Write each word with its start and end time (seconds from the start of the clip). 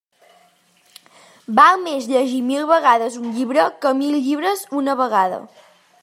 Val 1.59 1.75
més 1.83 2.07
llegir 2.13 2.39
mil 2.47 2.65
vegades 2.71 3.19
un 3.21 3.29
llibre 3.35 3.67
que 3.83 3.91
mil 4.01 4.17
llibres 4.29 4.65
una 4.83 4.97
vegada. 5.03 5.39